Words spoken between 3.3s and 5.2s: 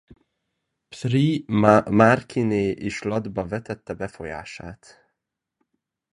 vetette befolyását.